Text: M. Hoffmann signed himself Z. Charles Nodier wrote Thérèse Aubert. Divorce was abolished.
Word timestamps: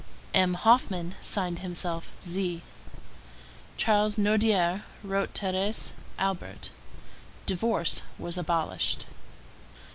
M. 0.33 0.55
Hoffmann 0.55 1.13
signed 1.21 1.59
himself 1.59 2.11
Z. 2.25 2.63
Charles 3.77 4.17
Nodier 4.17 4.83
wrote 5.03 5.35
Thérèse 5.35 5.91
Aubert. 6.17 6.71
Divorce 7.45 8.01
was 8.17 8.35
abolished. 8.35 9.05